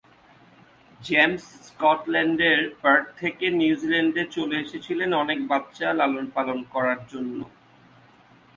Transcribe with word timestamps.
James 0.99 1.43
স্কটল্যান্ডের 1.67 2.59
Perth 2.81 3.05
থেকে 3.19 3.45
নিউজিল্যান্ডে 3.59 4.23
চলে 4.35 4.55
এসেছিলেন 4.59 5.09
অনেক 5.23 5.39
বাচ্চা 5.47 5.87
লালন 5.99 6.25
-পালন 6.29 6.59
করার 6.73 6.99
জন্য। 7.11 7.39